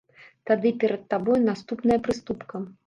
Тады 0.51 0.71
перад 0.83 1.05
табой 1.13 1.39
наступная 1.49 1.99
прыступка. 2.11 2.55